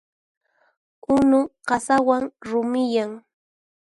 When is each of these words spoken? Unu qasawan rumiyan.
Unu 1.15 1.39
qasawan 1.67 2.23
rumiyan. 2.47 3.11